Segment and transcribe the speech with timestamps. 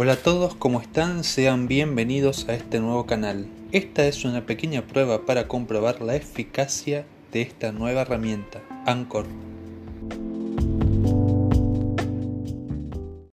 [0.00, 1.24] Hola a todos, ¿cómo están?
[1.24, 3.48] Sean bienvenidos a este nuevo canal.
[3.72, 9.26] Esta es una pequeña prueba para comprobar la eficacia de esta nueva herramienta, Anchor.